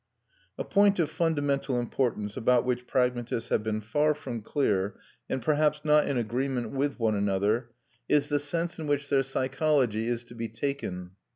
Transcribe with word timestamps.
A 0.57 0.63
point 0.63 0.97
of 0.97 1.11
fundamental 1.11 1.79
importance, 1.79 2.35
about 2.35 2.65
which 2.65 2.87
pragmatists 2.87 3.49
have 3.51 3.61
been 3.61 3.81
far 3.81 4.15
from 4.15 4.41
clear, 4.41 4.99
and 5.29 5.43
perhaps 5.43 5.81
not 5.83 6.07
in 6.07 6.17
agreement 6.17 6.71
with 6.71 6.99
one 6.99 7.13
another, 7.13 7.69
is 8.09 8.27
the 8.27 8.39
sense 8.39 8.79
in 8.79 8.87
which 8.87 9.09
their 9.09 9.21
psychology 9.21 10.07
is 10.07 10.23
to 10.23 10.33
be 10.33 10.49
taken. 10.49 11.11